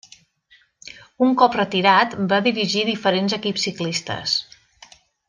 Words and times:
Un 1.25 1.35
cop 1.41 1.57
retirat, 1.59 2.15
va 2.31 2.39
dirigir 2.49 2.83
diferents 2.87 3.37
equips 3.41 3.67
ciclistes. 3.71 4.35